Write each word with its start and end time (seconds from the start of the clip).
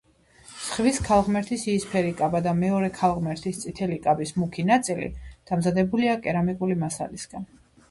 ზღვის 0.67 0.95
ქალღმერთის 1.09 1.65
იისფერი 1.73 2.13
კაბა 2.21 2.41
და 2.47 2.53
მეორე 2.63 2.89
ქალღმერთის 2.97 3.61
წითელი 3.65 4.01
კაბის 4.07 4.35
მუქი 4.41 4.67
ნაწილი 4.73 5.13
დამზადებულია 5.53 6.19
კერამიკული 6.27 6.83
მასალისგან. 6.89 7.49